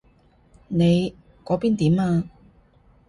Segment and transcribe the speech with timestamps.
[0.67, 1.15] 你
[1.45, 2.23] 嗰邊點啊？